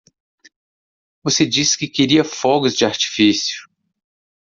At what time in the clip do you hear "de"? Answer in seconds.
2.73-2.83